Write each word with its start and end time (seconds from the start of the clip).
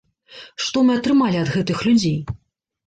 Што 0.67 0.83
мы 0.89 0.95
атрымалі 1.01 1.37
ад 1.43 1.55
гэтых 1.59 1.77
людзей? 1.91 2.19